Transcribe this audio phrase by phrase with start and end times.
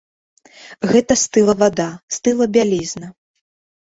[0.91, 3.07] Гэта стыла вада, стыла бялізна.